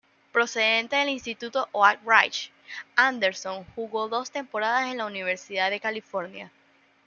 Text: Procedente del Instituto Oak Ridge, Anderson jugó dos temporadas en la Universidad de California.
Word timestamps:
Procedente 0.31 0.95
del 0.95 1.09
Instituto 1.09 1.69
Oak 1.73 1.99
Ridge, 2.03 2.51
Anderson 2.95 3.63
jugó 3.75 4.09
dos 4.09 4.31
temporadas 4.31 4.89
en 4.91 4.97
la 4.97 5.05
Universidad 5.05 5.69
de 5.69 5.79
California. 5.79 6.51